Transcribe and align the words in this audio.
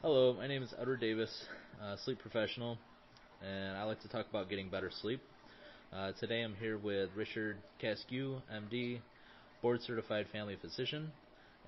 Hello, 0.00 0.32
my 0.32 0.46
name 0.46 0.62
is 0.62 0.72
Edward 0.80 1.00
Davis, 1.00 1.28
uh, 1.82 1.96
sleep 2.04 2.20
professional, 2.20 2.78
and 3.44 3.76
I 3.76 3.82
like 3.82 4.00
to 4.02 4.08
talk 4.08 4.26
about 4.30 4.48
getting 4.48 4.68
better 4.68 4.92
sleep. 5.02 5.20
Uh, 5.92 6.12
today 6.20 6.42
I'm 6.42 6.54
here 6.54 6.78
with 6.78 7.10
Richard 7.16 7.56
Casque, 7.80 8.06
MD, 8.12 9.00
board 9.60 9.80
certified 9.82 10.26
family 10.30 10.56
physician, 10.60 11.10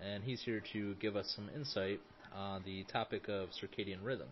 and 0.01 0.23
he's 0.23 0.41
here 0.43 0.63
to 0.73 0.95
give 1.01 1.17
us 1.17 1.33
some 1.35 1.51
insight 1.57 1.99
on 2.33 2.63
the 2.65 2.85
topic 2.85 3.29
of 3.29 3.49
circadian 3.49 3.99
rhythm. 4.05 4.29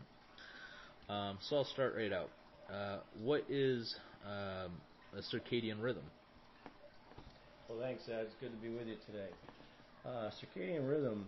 Um, 1.09 1.39
so 1.41 1.57
I'll 1.57 1.65
start 1.65 1.97
right 1.97 2.13
out. 2.13 2.31
Uh, 2.73 2.99
what 3.21 3.43
is 3.49 3.97
um, 4.25 4.75
a 5.13 5.23
circadian 5.35 5.83
rhythm? 5.83 6.05
Well, 7.69 7.81
thanks, 7.81 8.05
Ed. 8.09 8.27
It's 8.27 8.35
good 8.41 8.53
to 8.53 8.63
be 8.63 8.73
with 8.73 8.87
you 8.87 8.97
today. 9.07 9.31
Uh, 10.07 10.31
circadian 10.41 10.89
rhythm 10.89 11.27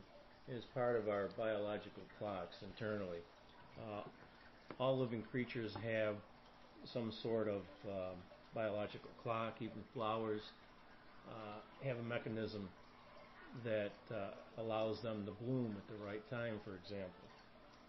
is 0.57 0.65
part 0.75 0.97
of 0.97 1.09
our 1.09 1.29
biological 1.37 2.03
clocks 2.19 2.57
internally. 2.63 3.19
Uh, 3.79 4.03
all 4.79 4.99
living 4.99 5.23
creatures 5.31 5.73
have 5.85 6.17
some 6.93 7.13
sort 7.23 7.49
of 7.49 7.63
um, 7.87 8.17
biological 8.55 9.11
clock, 9.23 9.55
even 9.61 9.83
flowers 9.95 10.41
uh, 11.29 11.87
have 11.87 11.99
a 11.99 12.03
mechanism 12.03 12.69
that 13.65 13.93
uh, 14.13 14.63
allows 14.63 15.01
them 15.03 15.25
to 15.25 15.33
bloom 15.45 15.77
at 15.77 15.87
the 15.89 16.05
right 16.05 16.23
time, 16.31 16.59
for 16.65 16.75
example. 16.75 17.11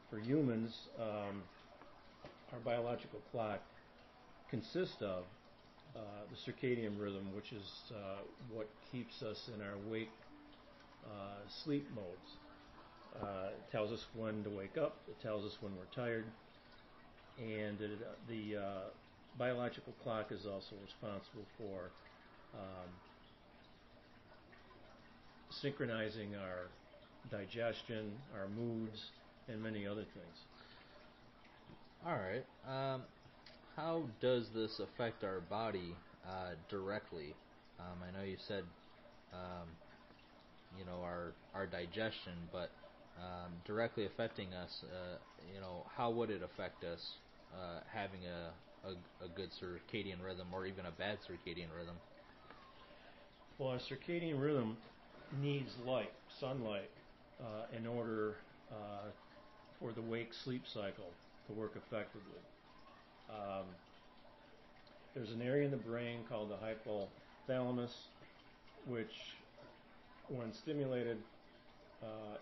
For 0.10 0.20
humans, 0.20 0.76
um, 1.00 1.42
our 2.54 2.60
biological 2.64 3.20
clock 3.32 3.60
consists 4.50 5.02
of 5.02 5.24
uh, 5.96 6.00
the 6.30 6.52
circadian 6.52 7.00
rhythm, 7.00 7.28
which 7.36 7.54
is 7.54 7.70
uh, 7.92 8.22
what 8.54 8.68
keeps 8.92 9.22
us 9.24 9.50
in 9.56 9.62
our 9.62 9.78
wake 9.90 10.10
uh, 11.06 11.40
sleep 11.64 11.88
modes. 11.96 12.38
Uh, 13.20 13.50
it 13.50 13.72
tells 13.72 13.92
us 13.92 14.06
when 14.16 14.44
to 14.44 14.50
wake 14.50 14.78
up, 14.78 14.98
it 15.08 15.20
tells 15.22 15.46
us 15.46 15.58
when 15.62 15.74
we're 15.76 16.04
tired, 16.04 16.26
and 17.38 17.80
it, 17.82 18.00
the 18.28 18.58
uh, 18.58 18.82
biological 19.38 19.94
clock 20.04 20.32
is 20.32 20.46
also 20.46 20.76
responsible 20.84 21.46
for 21.58 21.92
um, 22.54 22.90
synchronizing 25.50 26.36
our 26.36 26.70
digestion, 27.30 28.12
our 28.34 28.48
moods, 28.48 29.12
and 29.48 29.62
many 29.62 29.86
other 29.86 30.06
things. 30.14 30.38
All 32.06 32.16
right. 32.16 32.46
Um, 32.68 33.04
how 33.76 34.04
does 34.22 34.48
this 34.56 34.80
affect 34.80 35.24
our 35.24 35.42
body 35.42 35.96
uh, 36.28 36.52
directly? 36.70 37.36
Um, 37.80 37.98
I 38.08 38.18
know 38.18 38.26
you 38.26 38.38
said, 38.48 38.64
um, 39.34 39.68
you 40.78 40.86
know, 40.86 41.02
our 41.04 41.34
our 41.54 41.66
digestion, 41.66 42.34
but 42.52 42.70
um, 43.18 43.52
directly 43.66 44.06
affecting 44.06 44.54
us, 44.54 44.84
uh, 44.84 45.18
you 45.54 45.60
know, 45.60 45.86
how 45.96 46.10
would 46.10 46.30
it 46.30 46.42
affect 46.44 46.84
us 46.84 47.12
uh, 47.54 47.80
having 47.94 48.22
a, 48.26 48.88
a, 48.88 49.26
a 49.26 49.28
good 49.36 49.50
circadian 49.52 50.24
rhythm 50.24 50.48
or 50.54 50.66
even 50.66 50.86
a 50.86 50.92
bad 50.92 51.18
circadian 51.28 51.68
rhythm? 51.78 51.96
Well, 53.58 53.74
a 53.74 53.78
circadian 53.78 54.42
rhythm 54.42 54.78
needs 55.42 55.72
light, 55.86 56.12
sunlight, 56.40 56.90
uh, 57.40 57.78
in 57.78 57.86
order 57.86 58.36
uh, 58.72 59.10
for 59.80 59.92
the 59.92 60.02
wake 60.02 60.34
sleep 60.34 60.64
cycle 60.74 61.12
to 61.48 61.54
work 61.54 61.74
effectively. 61.76 62.42
Um, 63.30 63.66
there's 65.16 65.32
an 65.32 65.42
area 65.42 65.66
in 65.66 65.72
the 65.72 65.78
brain 65.78 66.20
called 66.30 66.50
the 66.50 66.56
hypothalamus, 66.56 67.92
which, 68.88 69.14
when 70.30 70.54
stimulated 70.54 71.18
uh, 72.02 72.38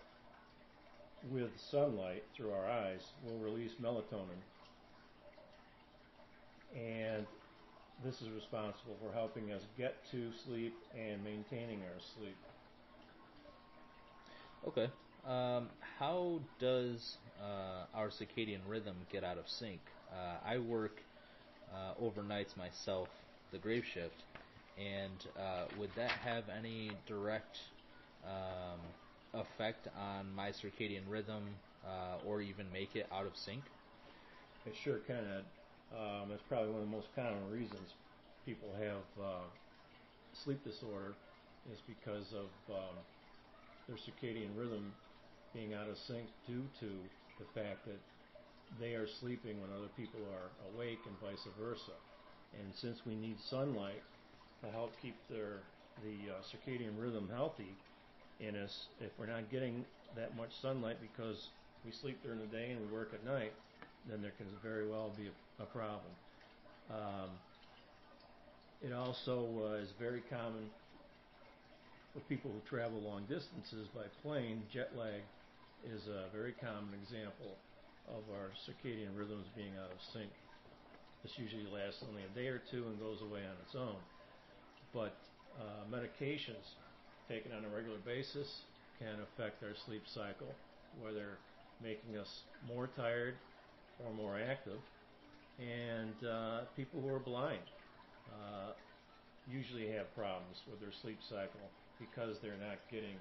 with 1.30 1.50
sunlight 1.70 2.24
through 2.36 2.52
our 2.52 2.68
eyes, 2.68 3.00
will 3.24 3.38
release 3.38 3.72
melatonin. 3.82 4.40
And 6.74 7.26
this 8.04 8.22
is 8.22 8.30
responsible 8.30 8.96
for 9.02 9.12
helping 9.12 9.52
us 9.52 9.62
get 9.76 9.96
to 10.12 10.30
sleep 10.46 10.74
and 10.96 11.22
maintaining 11.22 11.80
our 11.80 12.00
sleep. 12.16 12.36
Okay. 14.66 14.90
Um, 15.26 15.68
how 15.98 16.40
does 16.58 17.16
uh, 17.42 17.84
our 17.94 18.08
circadian 18.08 18.60
rhythm 18.66 18.96
get 19.12 19.22
out 19.24 19.36
of 19.36 19.48
sync? 19.48 19.80
Uh, 20.12 20.36
I 20.44 20.58
work 20.58 21.02
uh, 21.74 21.92
overnights 22.02 22.56
myself, 22.56 23.08
the 23.52 23.58
grave 23.58 23.84
shift, 23.84 24.22
and 24.78 25.26
uh, 25.38 25.64
would 25.78 25.90
that 25.96 26.10
have 26.10 26.44
any 26.48 26.92
direct 27.06 27.58
um, 28.24 28.80
effect 29.34 29.88
on 29.98 30.34
my 30.34 30.50
circadian 30.50 31.02
rhythm 31.08 31.42
uh, 31.86 32.26
or 32.26 32.40
even 32.40 32.66
make 32.72 32.96
it 32.96 33.06
out 33.12 33.26
of 33.26 33.32
sync? 33.36 33.62
It 34.66 34.74
sure 34.84 34.98
can. 35.06 35.44
Um, 35.92 36.28
that's 36.30 36.42
probably 36.48 36.70
one 36.70 36.82
of 36.82 36.86
the 36.86 36.96
most 36.96 37.08
common 37.16 37.50
reasons 37.50 37.94
people 38.46 38.68
have 38.78 39.24
uh, 39.24 39.46
sleep 40.44 40.62
disorder 40.64 41.14
is 41.72 41.78
because 41.86 42.26
of 42.32 42.48
um, 42.74 42.96
their 43.86 43.96
circadian 43.96 44.56
rhythm 44.56 44.92
being 45.54 45.74
out 45.74 45.88
of 45.88 45.96
sync 46.06 46.26
due 46.46 46.62
to 46.78 46.86
the 47.38 47.46
fact 47.54 47.84
that 47.86 47.98
they 48.80 48.94
are 48.94 49.06
sleeping 49.20 49.60
when 49.60 49.70
other 49.76 49.90
people 49.96 50.20
are 50.30 50.50
awake 50.72 50.98
and 51.06 51.14
vice 51.20 51.42
versa. 51.58 51.96
And 52.58 52.72
since 52.80 52.98
we 53.06 53.14
need 53.14 53.36
sunlight 53.50 54.02
to 54.62 54.70
help 54.70 54.92
keep 55.02 55.16
their 55.28 55.62
the 56.02 56.32
uh, 56.32 56.40
circadian 56.48 56.96
rhythm 56.96 57.28
healthy 57.34 57.76
in 58.40 58.56
us, 58.56 58.86
if 59.00 59.10
we're 59.18 59.26
not 59.26 59.50
getting 59.50 59.84
that 60.16 60.36
much 60.36 60.50
sunlight 60.60 60.96
because 61.00 61.48
we 61.84 61.92
sleep 61.92 62.18
during 62.22 62.40
the 62.40 62.46
day 62.46 62.70
and 62.70 62.80
we 62.80 62.92
work 62.92 63.12
at 63.14 63.24
night, 63.24 63.52
then 64.08 64.22
there 64.22 64.32
can 64.38 64.46
very 64.62 64.88
well 64.88 65.12
be 65.16 65.28
a, 65.28 65.62
a 65.62 65.66
problem. 65.66 66.12
Um, 66.90 67.30
it 68.82 68.92
also 68.92 69.46
uh, 69.60 69.84
is 69.84 69.88
very 69.98 70.22
common 70.30 70.70
for 72.12 72.20
people 72.28 72.50
who 72.50 72.60
travel 72.68 73.00
long 73.00 73.22
distances 73.28 73.86
by 73.94 74.02
plane. 74.22 74.62
Jet 74.72 74.90
lag 74.96 75.22
is 75.84 76.08
a 76.08 76.34
very 76.34 76.52
common 76.58 76.90
example 77.02 77.56
of 78.08 78.24
our 78.34 78.50
circadian 78.66 79.14
rhythms 79.14 79.46
being 79.54 79.72
out 79.78 79.92
of 79.92 80.00
sync. 80.12 80.30
This 81.22 81.32
usually 81.36 81.68
lasts 81.68 82.02
only 82.08 82.22
a 82.24 82.32
day 82.34 82.48
or 82.48 82.60
two 82.70 82.88
and 82.88 82.98
goes 82.98 83.20
away 83.20 83.44
on 83.44 83.54
its 83.62 83.76
own. 83.76 84.00
But 84.92 85.14
uh, 85.60 85.84
medications 85.92 86.64
taken 87.30 87.52
on 87.52 87.64
a 87.64 87.74
regular 87.74 87.98
basis 88.04 88.66
can 88.98 89.14
affect 89.22 89.62
our 89.62 89.74
sleep 89.86 90.02
cycle, 90.12 90.50
whether 91.00 91.38
making 91.82 92.18
us 92.18 92.42
more 92.66 92.90
tired 92.96 93.34
or 94.04 94.12
more 94.12 94.36
active. 94.38 94.82
And 95.60 96.28
uh, 96.28 96.60
people 96.76 97.00
who 97.00 97.08
are 97.08 97.20
blind 97.20 97.62
uh, 98.28 98.72
usually 99.48 99.88
have 99.92 100.12
problems 100.16 100.58
with 100.68 100.80
their 100.80 100.92
sleep 101.02 101.18
cycle 101.28 101.60
because 102.00 102.36
they're 102.42 102.60
not 102.60 102.78
getting 102.90 103.14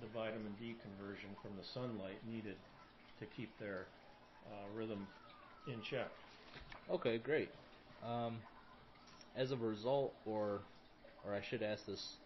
the 0.00 0.08
vitamin 0.12 0.54
D 0.58 0.74
conversion 0.82 1.30
from 1.40 1.52
the 1.56 1.64
sunlight 1.72 2.18
needed 2.28 2.56
to 3.20 3.26
keep 3.36 3.50
their 3.60 3.86
uh, 4.46 4.66
rhythm 4.76 5.06
in 5.68 5.80
check. 5.82 6.08
Okay, 6.90 7.18
great. 7.18 7.50
Um, 8.04 8.36
as 9.36 9.52
a 9.52 9.56
result, 9.56 10.14
or 10.26 10.60
or 11.24 11.34
I 11.34 11.42
should 11.42 11.62
ask 11.62 11.84
this, 11.86 12.16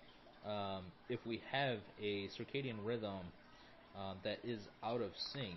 um, 0.47 0.85
if 1.09 1.25
we 1.27 1.41
have 1.51 1.79
a 2.01 2.29
circadian 2.29 2.77
rhythm 2.85 3.21
uh, 3.97 4.15
that 4.23 4.39
is 4.45 4.69
out 4.83 5.01
of 5.01 5.11
sync, 5.17 5.57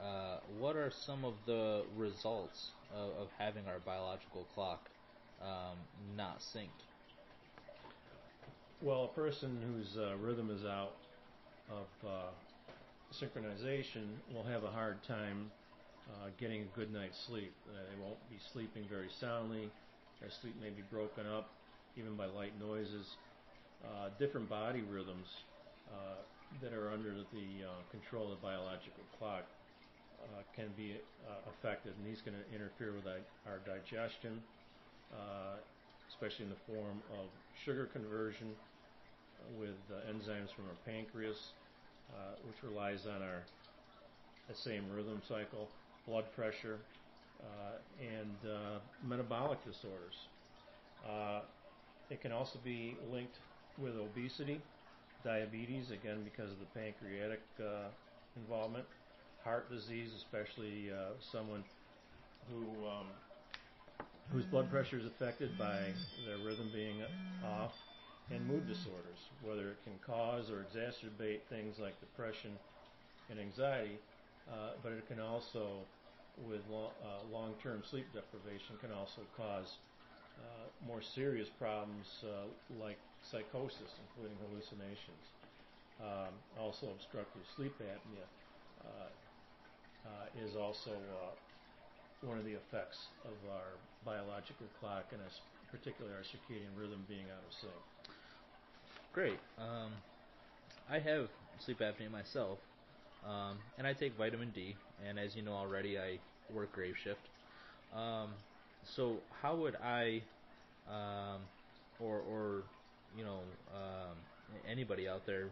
uh, 0.00 0.38
what 0.58 0.76
are 0.76 0.90
some 0.90 1.24
of 1.24 1.34
the 1.46 1.82
results 1.96 2.70
of, 2.94 3.10
of 3.22 3.28
having 3.38 3.66
our 3.66 3.78
biological 3.84 4.46
clock 4.54 4.88
um, 5.40 5.76
not 6.16 6.40
synced? 6.40 6.68
Well, 8.82 9.04
a 9.04 9.14
person 9.14 9.58
whose 9.72 9.96
uh, 9.96 10.16
rhythm 10.16 10.50
is 10.50 10.64
out 10.64 10.96
of 11.70 11.86
uh, 12.08 12.30
synchronization 13.12 14.06
will 14.34 14.42
have 14.44 14.64
a 14.64 14.70
hard 14.70 15.02
time 15.04 15.50
uh, 16.10 16.28
getting 16.40 16.62
a 16.62 16.76
good 16.76 16.92
night's 16.92 17.18
sleep. 17.26 17.52
Uh, 17.68 17.78
they 17.88 18.02
won't 18.02 18.18
be 18.28 18.36
sleeping 18.52 18.84
very 18.90 19.08
soundly. 19.20 19.70
Their 20.20 20.30
sleep 20.30 20.54
may 20.60 20.70
be 20.70 20.82
broken 20.90 21.26
up 21.26 21.50
even 21.96 22.16
by 22.16 22.26
light 22.26 22.52
noises. 22.60 23.16
Uh, 23.84 24.08
different 24.18 24.48
body 24.48 24.82
rhythms 24.82 25.26
uh, 25.90 26.22
that 26.62 26.72
are 26.72 26.90
under 26.90 27.14
the 27.32 27.64
control 27.90 28.24
of 28.24 28.30
the 28.30 28.42
biological 28.42 29.02
clock 29.18 29.44
can 30.54 30.68
be 30.76 30.94
affected, 31.48 31.92
and 31.98 32.06
these 32.06 32.22
can 32.22 32.34
interfere 32.54 32.92
with 32.92 33.06
our 33.46 33.58
digestion, 33.66 34.40
especially 36.08 36.44
in 36.44 36.50
the 36.50 36.62
form 36.72 37.02
of 37.18 37.26
sugar 37.64 37.86
conversion 37.86 38.54
with 39.58 39.74
enzymes 40.08 40.54
from 40.54 40.66
our 40.70 40.78
pancreas, 40.86 41.52
uh, 42.12 42.36
which 42.46 42.62
relies 42.62 43.06
on 43.06 43.22
our 43.22 43.42
the 44.48 44.54
same 44.54 44.84
rhythm 44.94 45.20
cycle, 45.28 45.68
blood 46.06 46.24
pressure, 46.34 46.78
uh, 47.40 47.78
and 48.00 48.50
uh, 48.50 48.78
metabolic 49.06 49.58
disorders. 49.64 50.28
Uh, 51.08 51.40
it 52.10 52.20
can 52.20 52.32
also 52.32 52.58
be 52.64 52.96
linked 53.12 53.38
with 53.78 53.96
obesity, 53.96 54.60
diabetes, 55.24 55.90
again 55.90 56.22
because 56.24 56.50
of 56.50 56.58
the 56.58 56.66
pancreatic 56.78 57.40
uh, 57.60 57.88
involvement, 58.36 58.84
heart 59.44 59.70
disease, 59.70 60.10
especially 60.16 60.90
uh, 60.90 61.12
someone 61.20 61.64
who 62.50 62.86
um, 62.86 63.06
whose 64.32 64.44
blood 64.46 64.70
pressure 64.70 64.98
is 64.98 65.06
affected 65.06 65.56
by 65.58 65.92
their 66.26 66.38
rhythm 66.38 66.70
being 66.72 66.96
off, 67.44 67.72
and 68.30 68.46
mood 68.46 68.66
disorders, 68.66 69.18
whether 69.44 69.70
it 69.70 69.78
can 69.84 69.92
cause 70.06 70.50
or 70.50 70.64
exacerbate 70.64 71.40
things 71.50 71.78
like 71.78 71.98
depression 72.00 72.52
and 73.30 73.38
anxiety, 73.38 73.98
uh, 74.50 74.70
but 74.82 74.92
it 74.92 75.06
can 75.08 75.20
also, 75.20 75.84
with 76.48 76.60
lo- 76.70 76.92
uh, 77.04 77.32
long-term 77.32 77.82
sleep 77.90 78.06
deprivation, 78.14 78.76
can 78.80 78.90
also 78.92 79.20
cause 79.36 79.76
uh, 80.42 80.66
more 80.86 81.02
serious 81.14 81.48
problems 81.58 82.06
uh, 82.26 82.50
like 82.82 82.98
psychosis, 83.30 83.90
including 84.10 84.36
hallucinations. 84.48 85.24
Um, 86.02 86.34
also, 86.58 86.90
obstructive 86.90 87.42
sleep 87.54 87.74
apnea 87.78 88.26
uh, 88.82 89.10
uh, 90.06 90.44
is 90.44 90.56
also 90.56 90.90
one 92.22 92.38
of 92.38 92.44
the 92.44 92.54
effects 92.54 92.98
of 93.24 93.34
our 93.50 93.78
biological 94.04 94.66
clock 94.80 95.04
and 95.12 95.20
particularly 95.70 96.14
our 96.14 96.22
circadian 96.22 96.70
rhythm 96.78 97.04
being 97.08 97.26
out 97.30 97.42
of 97.42 97.52
sync. 97.60 97.72
Great. 99.12 99.38
Um, 99.58 99.90
I 100.90 100.98
have 100.98 101.28
sleep 101.64 101.80
apnea 101.80 102.10
myself, 102.10 102.58
um, 103.26 103.58
and 103.78 103.86
I 103.86 103.92
take 103.92 104.16
vitamin 104.16 104.50
D. 104.54 104.74
And 105.06 105.18
as 105.18 105.34
you 105.34 105.42
know 105.42 105.52
already, 105.52 105.98
I 105.98 106.18
work 106.52 106.72
grave 106.72 106.94
shift. 107.02 107.20
Um, 107.94 108.30
so 108.84 109.16
how 109.42 109.56
would 109.56 109.76
I, 109.76 110.22
um, 110.88 111.40
or 112.00 112.18
or 112.20 112.62
you 113.16 113.24
know, 113.24 113.40
um, 113.74 114.16
anybody 114.68 115.08
out 115.08 115.26
there, 115.26 115.46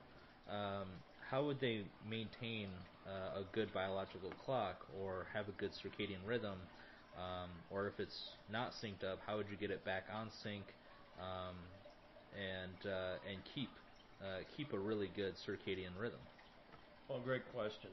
um, 0.50 0.87
how 1.31 1.44
would 1.44 1.61
they 1.61 1.82
maintain 2.09 2.69
uh, 3.06 3.41
a 3.41 3.44
good 3.53 3.73
biological 3.73 4.31
clock 4.44 4.87
or 5.00 5.27
have 5.32 5.49
a 5.49 5.53
good 5.53 5.71
circadian 5.73 6.19
rhythm? 6.27 6.59
Um, 7.17 7.50
or 7.71 7.87
if 7.88 7.99
it's 7.99 8.31
not 8.50 8.73
synced 8.73 9.05
up, 9.05 9.19
how 9.27 9.37
would 9.37 9.47
you 9.50 9.56
get 9.56 9.71
it 9.71 9.85
back 9.85 10.05
on 10.15 10.29
sync 10.43 10.62
um, 11.21 11.56
and 12.35 12.91
uh, 12.91 13.15
and 13.31 13.38
keep 13.55 13.69
uh, 14.23 14.43
keep 14.56 14.73
a 14.73 14.79
really 14.79 15.11
good 15.17 15.35
circadian 15.35 15.91
rhythm? 15.99 16.21
Well, 17.09 17.21
great 17.25 17.43
question. 17.53 17.91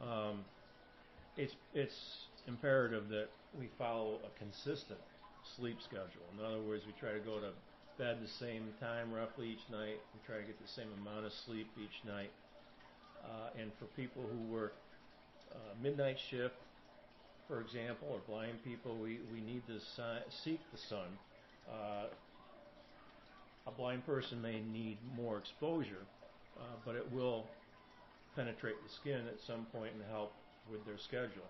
Um, 0.00 0.44
it's 1.36 1.54
it's 1.74 2.26
imperative 2.46 3.08
that 3.08 3.28
we 3.58 3.68
follow 3.78 4.18
a 4.24 4.38
consistent 4.38 4.98
sleep 5.56 5.78
schedule. 5.82 6.26
In 6.38 6.44
other 6.44 6.60
words, 6.60 6.84
we 6.86 6.92
try 6.98 7.12
to 7.12 7.20
go 7.20 7.38
to 7.38 7.50
bed 7.98 8.18
the 8.22 8.28
same 8.28 8.64
time 8.80 9.12
roughly 9.12 9.48
each 9.48 9.70
night. 9.70 9.98
We 10.14 10.20
try 10.26 10.36
to 10.36 10.46
get 10.46 10.60
the 10.60 10.72
same 10.72 10.88
amount 11.00 11.26
of 11.26 11.32
sleep 11.32 11.68
each 11.78 12.06
night. 12.06 12.30
Uh, 13.24 13.60
and 13.60 13.70
for 13.78 13.84
people 13.96 14.22
who 14.22 14.52
work 14.52 14.74
uh, 15.52 15.58
midnight 15.82 16.16
shift, 16.30 16.54
for 17.46 17.60
example, 17.60 18.08
or 18.10 18.20
blind 18.26 18.62
people, 18.64 18.96
we, 18.96 19.20
we 19.32 19.40
need 19.40 19.62
to 19.66 19.78
si- 19.78 20.26
seek 20.44 20.60
the 20.72 20.78
sun. 20.78 21.06
Uh, 21.70 22.06
a 23.66 23.70
blind 23.70 24.04
person 24.06 24.40
may 24.42 24.60
need 24.72 24.98
more 25.16 25.38
exposure, 25.38 26.04
uh, 26.58 26.62
but 26.84 26.96
it 26.96 27.06
will 27.12 27.46
penetrate 28.34 28.74
the 28.82 28.92
skin 28.92 29.26
at 29.28 29.38
some 29.46 29.66
point 29.66 29.92
and 29.92 30.02
help 30.10 30.32
with 30.70 30.84
their 30.86 30.98
schedule. 30.98 31.46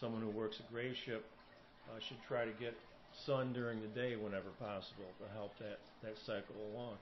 Someone 0.00 0.22
who 0.22 0.30
works 0.30 0.60
a 0.60 0.72
grave 0.72 0.94
ship 1.04 1.24
uh, 1.90 1.98
should 1.98 2.18
try 2.26 2.44
to 2.44 2.52
get 2.60 2.74
sun 3.26 3.52
during 3.52 3.80
the 3.80 3.88
day 3.88 4.14
whenever 4.14 4.50
possible 4.60 5.10
to 5.18 5.26
help 5.34 5.56
that, 5.58 5.78
that 6.02 6.14
cycle 6.24 6.54
along. 6.72 6.94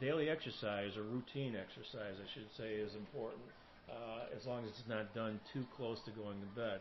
Daily 0.00 0.28
exercise 0.28 0.96
or 0.96 1.02
routine 1.02 1.54
exercise, 1.56 2.18
I 2.18 2.28
should 2.34 2.50
say, 2.56 2.74
is 2.74 2.94
important 2.94 3.42
uh, 3.88 4.34
as 4.36 4.46
long 4.46 4.64
as 4.64 4.70
it's 4.70 4.88
not 4.88 5.14
done 5.14 5.40
too 5.52 5.64
close 5.76 6.00
to 6.04 6.10
going 6.10 6.40
to 6.40 6.50
bed 6.58 6.80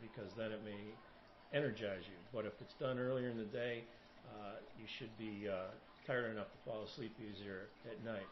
because 0.00 0.30
then 0.36 0.52
it 0.52 0.60
may 0.64 0.78
energize 1.56 2.04
you. 2.06 2.18
But 2.32 2.46
if 2.46 2.52
it's 2.60 2.74
done 2.80 2.98
earlier 2.98 3.28
in 3.28 3.36
the 3.36 3.50
day, 3.50 3.84
uh, 4.30 4.62
you 4.78 4.86
should 4.98 5.10
be 5.18 5.48
uh, 5.48 5.74
tired 6.06 6.30
enough 6.32 6.48
to 6.52 6.58
fall 6.64 6.84
asleep 6.84 7.14
easier 7.20 7.68
at 7.90 8.02
night. 8.04 8.28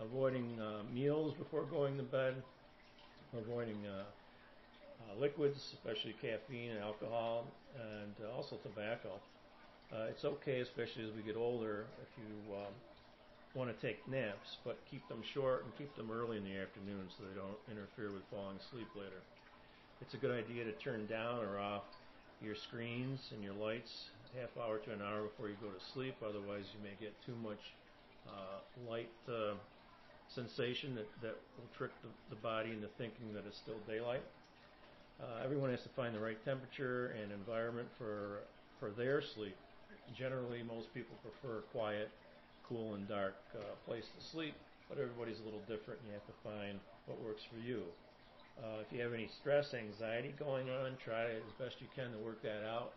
Avoiding 0.00 0.58
uh, 0.60 0.82
meals 0.92 1.34
before 1.34 1.64
going 1.64 1.96
to 1.96 2.02
bed, 2.02 2.34
avoiding 3.36 3.78
uh, 3.86 4.04
liquids, 5.18 5.58
especially 5.74 6.14
caffeine 6.20 6.70
and 6.70 6.80
alcohol, 6.80 7.46
and 7.74 8.14
uh, 8.22 8.36
also 8.36 8.56
tobacco. 8.62 9.10
Uh, 9.92 10.06
it's 10.10 10.24
okay, 10.24 10.60
especially 10.60 11.04
as 11.04 11.10
we 11.16 11.22
get 11.22 11.36
older, 11.36 11.86
if 12.02 12.10
you 12.18 12.54
um, 12.54 12.72
want 13.54 13.68
to 13.68 13.86
take 13.86 14.06
naps, 14.06 14.58
but 14.64 14.78
keep 14.90 15.06
them 15.08 15.22
short 15.34 15.64
and 15.64 15.72
keep 15.78 15.94
them 15.96 16.10
early 16.10 16.36
in 16.36 16.44
the 16.44 16.56
afternoon 16.56 17.08
so 17.16 17.24
they 17.24 17.34
don't 17.34 17.58
interfere 17.70 18.12
with 18.12 18.22
falling 18.30 18.56
asleep 18.68 18.88
later. 18.94 19.22
It's 20.00 20.14
a 20.14 20.18
good 20.18 20.30
idea 20.30 20.64
to 20.64 20.72
turn 20.72 21.06
down 21.06 21.42
or 21.42 21.58
off 21.58 21.82
your 22.42 22.54
screens 22.54 23.18
and 23.34 23.42
your 23.42 23.54
lights 23.54 23.90
half 24.36 24.52
hour 24.60 24.78
to 24.78 24.92
an 24.92 25.00
hour 25.00 25.22
before 25.22 25.48
you 25.48 25.56
go 25.62 25.72
to 25.72 25.82
sleep. 25.94 26.14
Otherwise, 26.22 26.64
you 26.76 26.80
may 26.84 26.94
get 27.00 27.14
too 27.24 27.34
much 27.42 27.60
uh, 28.28 28.60
light 28.88 29.10
uh, 29.28 29.56
sensation 30.28 30.94
that, 30.94 31.08
that 31.22 31.36
will 31.56 31.70
trick 31.76 31.90
the, 32.02 32.10
the 32.30 32.40
body 32.40 32.70
into 32.70 32.88
thinking 32.98 33.32
that 33.32 33.44
it's 33.46 33.56
still 33.56 33.80
daylight. 33.88 34.22
Uh, 35.20 35.42
everyone 35.44 35.70
has 35.70 35.82
to 35.82 35.88
find 35.96 36.14
the 36.14 36.20
right 36.20 36.38
temperature 36.44 37.14
and 37.20 37.32
environment 37.32 37.88
for 37.98 38.38
for 38.78 38.90
their 38.90 39.20
sleep. 39.20 39.56
Generally, 40.16 40.62
most 40.62 40.94
people 40.94 41.16
prefer 41.26 41.60
quiet, 41.72 42.08
cool, 42.68 42.94
and 42.94 43.08
dark 43.08 43.34
uh, 43.54 43.74
place 43.84 44.04
to 44.06 44.24
sleep, 44.30 44.54
but 44.88 44.96
everybody's 44.96 45.40
a 45.40 45.44
little 45.44 45.62
different, 45.66 45.98
and 46.00 46.08
you 46.08 46.14
have 46.14 46.26
to 46.30 46.38
find 46.46 46.78
what 47.06 47.18
works 47.26 47.42
for 47.50 47.58
you. 47.66 47.82
Uh, 48.62 48.78
if 48.80 48.86
you 48.94 49.02
have 49.02 49.12
any 49.12 49.28
stress, 49.40 49.74
anxiety 49.74 50.34
going 50.38 50.70
on, 50.70 50.96
try 51.04 51.26
as 51.34 51.50
best 51.58 51.76
you 51.80 51.86
can 51.94 52.10
to 52.12 52.18
work 52.18 52.40
that 52.42 52.62
out 52.64 52.92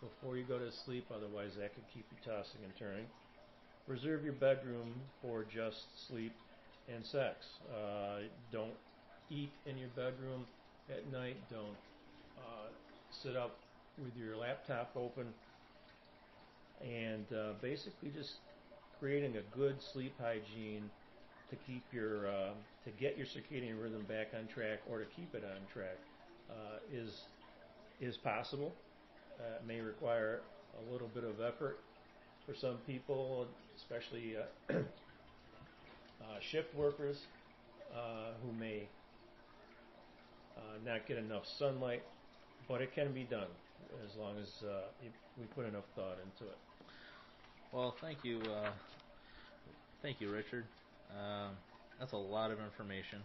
before 0.00 0.36
you 0.36 0.44
go 0.44 0.58
to 0.58 0.72
sleep. 0.84 1.04
Otherwise, 1.14 1.52
that 1.60 1.74
could 1.74 1.84
keep 1.92 2.04
you 2.10 2.18
tossing 2.24 2.60
and 2.64 2.72
turning. 2.78 3.06
Reserve 3.86 4.24
your 4.24 4.34
bedroom 4.34 4.92
for 5.22 5.44
just 5.44 5.84
sleep 6.08 6.32
and 6.92 7.04
sex. 7.04 7.46
Uh, 7.70 8.24
don't 8.50 8.74
eat 9.30 9.50
in 9.66 9.78
your 9.78 9.92
bedroom 9.94 10.44
at 10.90 11.10
night. 11.12 11.36
Don't 11.50 11.76
uh, 12.38 12.68
sit 13.10 13.36
up 13.36 13.58
with 14.02 14.16
your 14.16 14.36
laptop 14.36 14.90
open. 14.96 15.26
And 16.82 17.24
uh, 17.32 17.52
basically, 17.62 18.10
just 18.10 18.32
creating 18.98 19.36
a 19.36 19.56
good 19.56 19.76
sleep 19.92 20.14
hygiene 20.20 20.90
to 21.50 21.56
keep 21.66 21.82
your 21.92 22.28
uh, 22.28 22.50
to 22.84 22.90
get 22.98 23.16
your 23.16 23.26
circadian 23.26 23.80
rhythm 23.80 24.04
back 24.08 24.28
on 24.38 24.46
track 24.46 24.80
or 24.90 24.98
to 24.98 25.04
keep 25.16 25.34
it 25.34 25.44
on 25.44 25.60
track 25.72 25.96
uh, 26.50 26.78
is 26.92 27.22
is 28.00 28.16
possible. 28.16 28.72
Uh, 29.38 29.56
it 29.56 29.66
may 29.66 29.80
require 29.80 30.40
a 30.78 30.92
little 30.92 31.08
bit 31.08 31.24
of 31.24 31.40
effort 31.40 31.78
for 32.46 32.54
some 32.54 32.76
people, 32.86 33.46
especially 33.76 34.36
uh, 34.36 34.74
uh, 34.74 36.40
shift 36.40 36.74
workers 36.74 37.26
uh, 37.94 38.32
who 38.42 38.52
may 38.58 38.88
not 40.84 41.06
get 41.06 41.18
enough 41.18 41.44
sunlight, 41.58 42.02
but 42.68 42.80
it 42.80 42.94
can 42.94 43.12
be 43.12 43.24
done 43.24 43.48
as 44.04 44.16
long 44.16 44.36
as 44.38 44.48
we 45.38 45.44
put 45.54 45.66
enough 45.66 45.84
thought 45.94 46.18
into 46.22 46.50
it. 46.50 46.58
Well, 47.72 47.94
thank 48.00 48.24
you, 48.24 48.40
thank 50.02 50.20
you, 50.20 50.30
Richard. 50.30 50.64
Um, 51.10 51.52
that's 51.98 52.12
a 52.12 52.16
lot 52.16 52.50
of 52.50 52.58
information. 52.60 53.20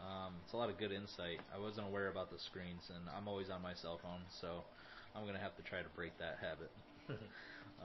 Um, 0.00 0.34
it's 0.44 0.52
a 0.52 0.56
lot 0.56 0.68
of 0.68 0.78
good 0.78 0.92
insight. 0.92 1.38
I 1.54 1.58
wasn't 1.58 1.86
aware 1.86 2.08
about 2.08 2.30
the 2.30 2.38
screens, 2.38 2.90
and 2.90 3.08
I'm 3.16 3.28
always 3.28 3.50
on 3.50 3.62
my 3.62 3.74
cell 3.74 3.98
phone, 4.02 4.20
so 4.40 4.64
I'm 5.14 5.24
gonna 5.26 5.38
have 5.38 5.56
to 5.56 5.62
try 5.62 5.80
to 5.80 5.88
break 5.94 6.12
that 6.18 6.38
habit. 6.40 6.70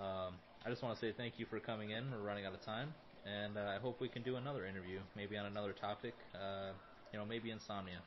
um, 0.02 0.34
I 0.66 0.70
just 0.70 0.82
want 0.82 0.98
to 0.98 1.02
say 1.02 1.14
thank 1.16 1.38
you 1.38 1.46
for 1.46 1.60
coming 1.60 1.92
in. 1.92 2.10
We're 2.12 2.26
running 2.26 2.46
out 2.46 2.54
of 2.54 2.62
time, 2.66 2.94
and 3.26 3.58
uh, 3.58 3.72
I 3.76 3.80
hope 3.80 4.02
we 4.02 4.10
can 4.10 4.24
do 4.24 4.36
another 4.36 4.66
interview, 4.66 5.00
maybe 5.16 5.38
on 5.38 5.46
another 5.46 5.74
topic. 5.74 6.16
Uh, 6.34 6.72
you 7.14 7.20
know, 7.20 7.26
maybe 7.26 7.52
insomnia. 7.52 8.00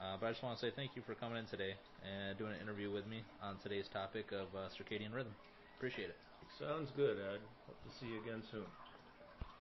Uh, 0.00 0.16
but 0.20 0.26
I 0.26 0.30
just 0.30 0.42
want 0.42 0.58
to 0.58 0.66
say 0.66 0.72
thank 0.74 0.94
you 0.94 1.02
for 1.06 1.14
coming 1.14 1.38
in 1.38 1.46
today 1.46 1.74
and 2.04 2.36
doing 2.38 2.52
an 2.52 2.60
interview 2.60 2.90
with 2.92 3.06
me 3.06 3.22
on 3.42 3.56
today's 3.62 3.88
topic 3.88 4.32
of 4.32 4.48
uh, 4.54 4.68
circadian 4.68 5.14
rhythm. 5.14 5.32
Appreciate 5.78 6.10
it. 6.10 6.16
Sounds 6.58 6.90
good, 6.96 7.16
Ed. 7.18 7.40
Hope 7.66 7.80
to 7.82 7.90
see 7.98 8.12
you 8.12 8.20
again 8.20 8.42
soon. 8.50 8.64